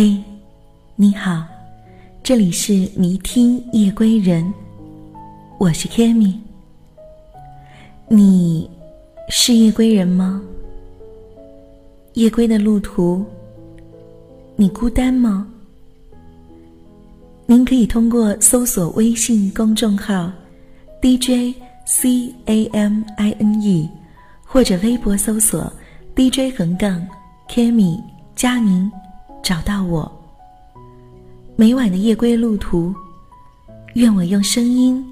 [0.00, 0.16] 嘿，
[0.94, 1.44] 你好，
[2.22, 4.54] 这里是迷听夜归人，
[5.58, 6.34] 我是 Kimi。
[8.06, 8.70] 你
[9.28, 10.40] 是夜归人吗？
[12.12, 13.24] 夜归的路途，
[14.54, 15.48] 你孤单吗？
[17.46, 20.30] 您可以通过搜索微信公众号
[21.02, 21.56] DJ
[21.86, 23.90] C A M I N E，
[24.44, 25.72] 或者微博搜索
[26.14, 27.04] DJ 横杠
[27.48, 28.00] Kimi
[28.36, 28.88] 加您。
[29.48, 30.12] 找到我。
[31.56, 32.94] 每晚的夜归路途，
[33.94, 35.02] 愿我用声音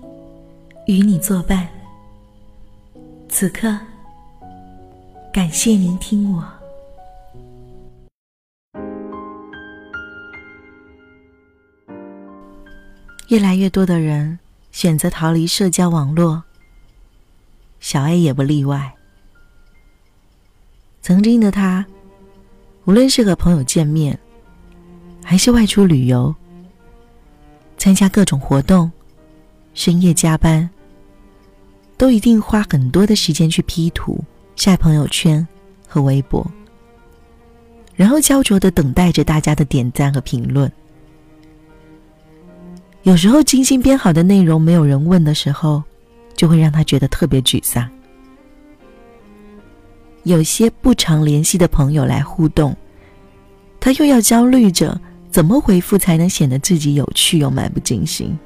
[0.87, 1.67] 与你作伴。
[3.31, 3.75] 此刻，
[5.33, 6.45] 感谢您听我。
[13.29, 14.39] 越来越多的人
[14.71, 16.45] 选择逃离社交网络，
[17.81, 18.95] 小 A 也不例外。
[21.01, 21.87] 曾经的他。
[22.85, 24.17] 无论是和朋友见面，
[25.29, 26.33] 还是外出旅游、
[27.77, 28.89] 参加各种活动、
[29.75, 30.71] 深夜加班，
[31.97, 34.23] 都一定花很多的时间去 P 图、
[34.55, 35.45] 晒朋友圈
[35.89, 36.49] 和微博，
[37.97, 40.71] 然后焦灼的等待着大家的点赞和评论。
[43.03, 45.83] 有时候精心编好的内容没有人问的时候，
[46.37, 47.91] 就会让他觉得特别沮丧。
[50.23, 52.77] 有些不常联系的朋友来互动，
[53.81, 55.01] 他又要焦虑着
[55.37, 58.39] 怎么回复才能显得自己有趣又漫不经心。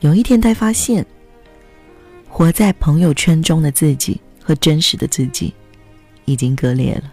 [0.00, 1.06] 有一天，他发现，
[2.28, 5.54] 活在朋友圈中的自己和真实的自己
[6.26, 7.10] 已经割裂了。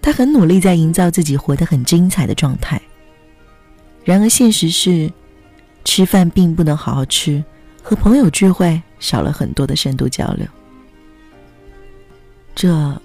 [0.00, 2.80] 他很努力在营造自己活得很精彩的状态，
[4.04, 5.12] 然而现实是，
[5.84, 7.44] 吃饭并不能好好吃，
[7.82, 8.80] 和朋友聚会。
[8.98, 10.46] 少了很多的深度交流，
[12.54, 12.98] 这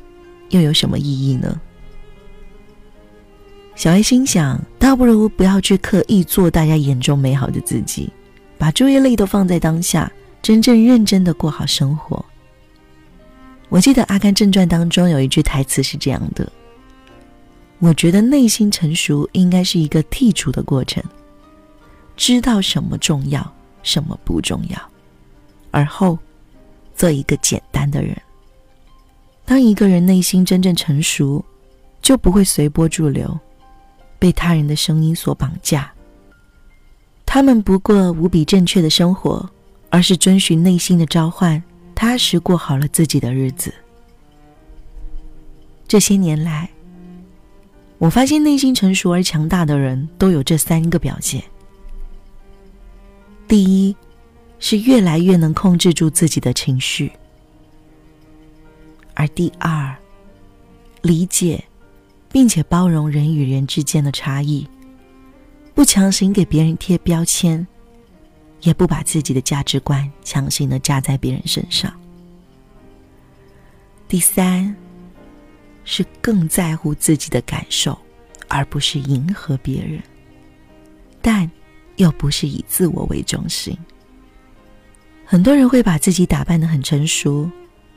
[0.51, 1.59] 又有什么意义呢？
[3.75, 8.11] 小 A 心想，倒不如不要去刻意做大家眼中美好的自己，
[8.57, 10.11] 把注意力都放在当下，
[10.41, 12.23] 真正认真的过好生活。
[13.69, 16.49] 我记得《阿甘正传》当中有一句台词是这样的
[17.79, 21.03] ：“我觉得内心成熟应该是一个剔除的过程，
[22.15, 24.77] 知道什么重要，什么不重要。”
[25.71, 26.19] 而后，
[26.95, 28.15] 做一个简单的人。
[29.43, 31.43] 当一个人内心真正成熟，
[31.99, 33.37] 就不会随波逐流，
[34.23, 35.91] 被他人的声音所绑架。
[37.25, 39.49] 他们不过无比正确的生活，
[39.89, 41.61] 而是遵循内心的召唤，
[41.93, 43.73] 踏实过好了自己的日子。
[45.89, 46.69] 这些年来，
[47.97, 51.43] 我发现内心成熟而强大的人都有这三个表现：
[53.45, 53.93] 第一。
[54.59, 57.11] 是越来越能控制住自己的情绪，
[59.13, 59.93] 而第二，
[61.01, 61.61] 理解
[62.33, 64.67] 并且包容人与人之间的差异，
[65.75, 67.65] 不强行给别人贴标签，
[68.61, 71.93] 也不把自己的价值观强行的加在别人身上。
[74.07, 74.75] 第三，
[75.85, 77.95] 是更在乎自己的感受，
[78.47, 80.01] 而不是迎合别人，
[81.21, 81.49] 但
[81.97, 83.77] 又不是以自我为中心。
[85.23, 87.47] 很多人会把自己打扮的很成熟，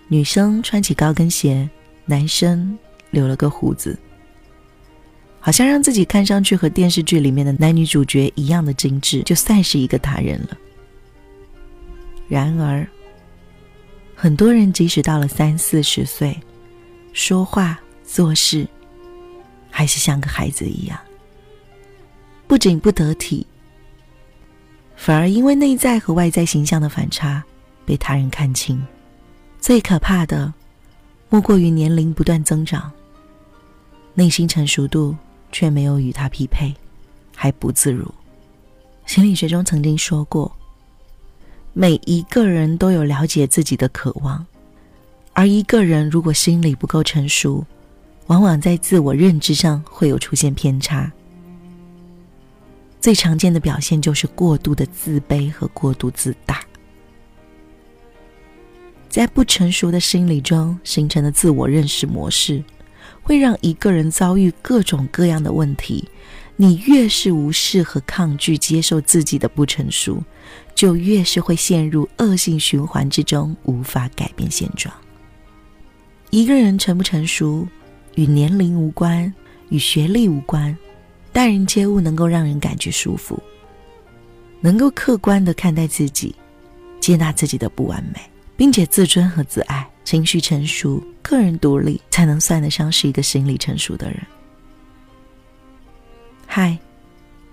[0.08, 1.66] 女生穿起高跟鞋，
[2.04, 2.78] 男生
[3.10, 3.98] 留了个胡子，
[5.46, 10.58] 好像让自己看上去和电视剧里面的男女主角一样的精致，就算是一个他人了。
[12.26, 12.84] 然而，
[14.16, 16.36] 很多人即使到了三四十岁，
[17.12, 18.66] 说话做事
[19.70, 20.98] 还是像个孩子一样，
[22.48, 23.46] 不仅不得体。
[24.96, 27.40] 反而因为内在和外在形象的反差，
[27.84, 28.84] 被他人看清。
[29.60, 30.52] 最可怕的，
[31.28, 32.90] 莫过于年龄不断增长，
[34.12, 35.14] 内心成熟度
[35.52, 36.74] 却没有与他匹配，
[37.34, 38.12] 还不自如。
[39.06, 40.50] 心理学中曾经说过，
[41.72, 44.44] 每一个人都有了解自己的渴望，
[45.32, 47.64] 而一个人如果心理不够成熟，
[48.26, 51.12] 往往在自我认知上会有出现偏差。
[53.00, 56.60] 最常见的表现就是过度的自卑和过度自大，
[59.08, 62.64] 在不成熟的心理中形成的自我认识模式，
[63.26, 66.08] 会让一个人遭遇各种各样的问题。
[66.54, 70.22] 你越是无视和抗拒接受自己的不成熟，
[70.76, 74.94] 就越是会陷入恶性循环之中，无法改变现状。
[76.30, 77.66] 一个人成不成熟，
[78.14, 79.34] 与年龄无关，
[79.70, 80.74] 与学历无关。
[81.32, 83.42] 待人接物能够让人感觉舒服，
[84.60, 86.32] 能够客观的看待自己，
[87.00, 88.20] 接纳自己的不完美，
[88.56, 94.24] 并且自尊和自爱，情绪成熟、个人独立，才能算得上是一个心理成熟的人。
[96.46, 96.78] 嗨，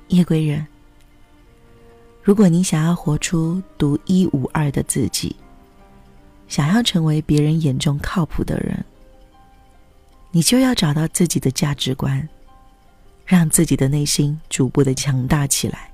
[0.09, 0.63] 夜归人，
[2.21, 5.35] 如果你想要活出独一无二的自己，
[6.47, 8.85] 想要成为别人眼中靠谱的人，
[10.29, 12.29] 你就要找到自己的价值观，
[13.25, 15.91] 让自己的内心逐步的强大起来。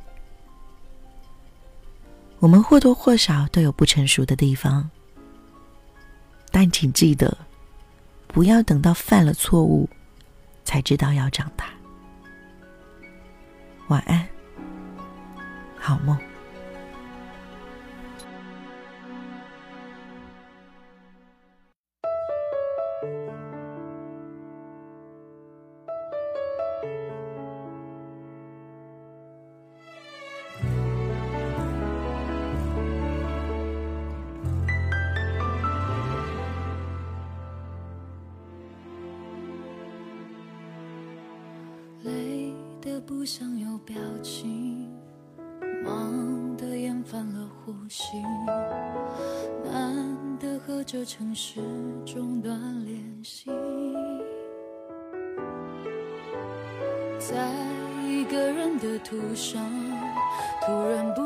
[2.40, 4.90] 我们或多或少都有不成熟的地方。
[6.52, 7.38] 但请记得，
[8.28, 9.90] 不要等到犯了错误，
[10.64, 11.66] 才知道要长大。
[13.88, 14.28] 晚安，
[15.78, 16.18] 好梦。
[43.10, 44.88] 不想有表情，
[45.84, 48.22] 忙得厌烦了呼吸，
[49.66, 51.60] 难得和这城市
[52.06, 53.50] 中断联系，
[57.18, 57.52] 在
[58.08, 59.60] 一个人的途上，
[60.64, 61.24] 突然不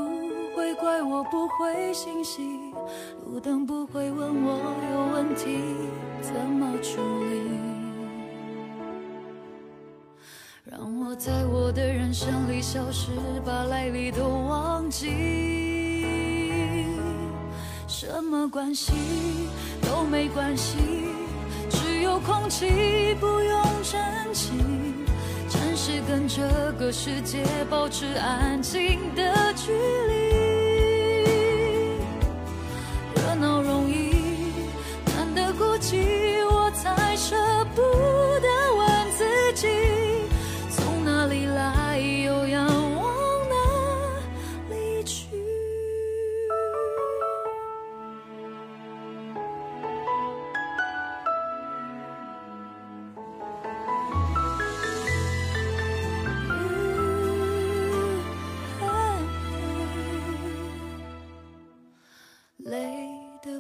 [0.56, 2.58] 会怪我不回信息，
[3.26, 4.58] 路灯不会问我
[4.94, 5.60] 有问题
[6.22, 7.02] 怎么处
[11.74, 13.10] 的人生里消失，
[13.46, 15.10] 把来历都忘记。
[17.88, 18.94] 什么关系
[19.81, 20.78] 都没关系，
[21.70, 24.02] 只有空气不用珍
[24.34, 24.52] 惜。
[25.48, 26.42] 暂时跟这
[26.80, 30.43] 个世界保持安静的距离。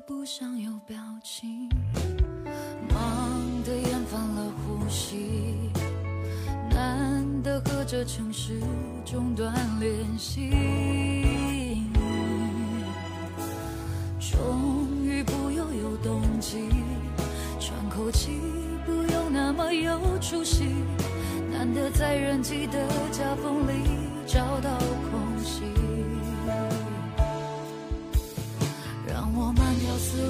[0.05, 1.69] 不想有表情，
[2.89, 5.69] 忙得厌烦了呼吸，
[6.69, 8.59] 难得和这城市
[9.05, 10.49] 中断联系，
[14.19, 16.69] 终于不又有动机，
[17.59, 18.39] 喘口气
[18.85, 20.63] 不用那么有出息，
[21.51, 23.73] 难得在人挤的夹缝里
[24.25, 25.82] 找到空隙。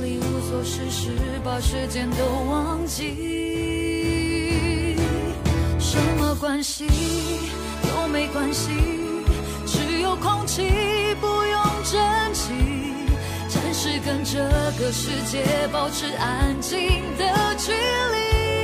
[0.02, 1.12] 里无所事事，
[1.44, 4.96] 把时间都忘记。
[5.80, 6.88] 什么关系
[7.84, 8.72] 都没关系，
[9.66, 10.64] 只有空气
[11.20, 12.00] 不用珍
[12.34, 12.54] 惜。
[13.48, 14.40] 暂时跟这
[14.80, 16.80] 个世界保持安静
[17.18, 18.63] 的距离。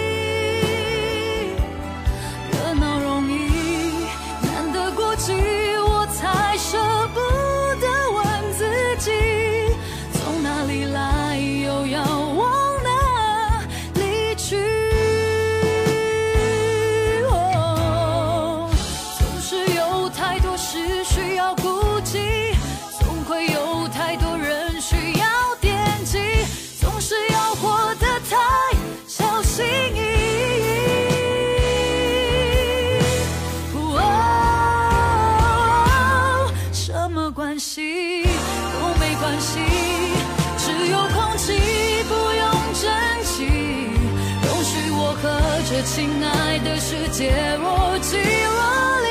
[45.79, 47.31] 这亲爱的世界
[47.61, 48.17] 我寂
[48.51, 49.07] 寞里，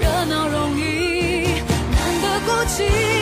[0.00, 1.60] 热闹容易，
[1.92, 3.15] 难得孤寂。